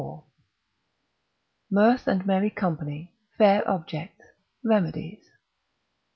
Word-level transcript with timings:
—Mirth 1.69 2.07
and 2.07 2.25
merry 2.25 2.49
company, 2.49 3.13
fair 3.37 3.61
objects, 3.69 4.25
remedies. 4.63 5.29